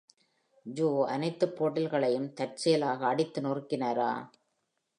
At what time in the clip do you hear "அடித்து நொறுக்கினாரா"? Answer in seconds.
3.05-4.11